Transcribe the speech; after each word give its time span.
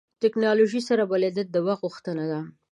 ټکنالوژۍ 0.21 0.81
سره 0.89 1.03
بلدیت 1.11 1.47
د 1.51 1.57
وخت 1.67 1.81
غوښتنه 1.85 2.23
ده. 2.31 2.39